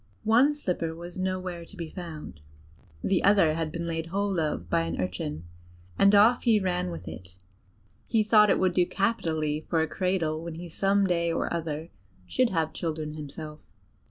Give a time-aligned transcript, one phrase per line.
[0.23, 2.39] One slipper was nowhere to be found;
[3.03, 5.43] the other had been laid hold of by an urchin,
[5.95, 7.37] and off he ran with it;
[8.07, 11.91] he thought it would do capitally for a cradle when he some day or other
[12.25, 13.59] should have children himself.